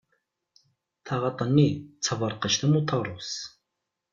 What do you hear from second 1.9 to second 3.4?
taberquct am uṭarus.